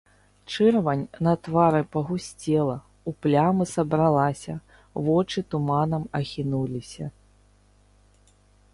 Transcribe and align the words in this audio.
Чырвань 0.51 1.03
на 1.27 1.33
твары 1.47 1.81
пагусцела, 1.95 2.77
у 3.11 3.13
плямы 3.25 3.65
сабралася, 3.75 4.55
вочы 5.11 5.39
туманам 5.53 6.03
ахінуліся. 6.23 7.05